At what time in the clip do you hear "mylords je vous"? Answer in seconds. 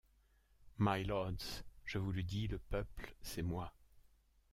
0.79-2.11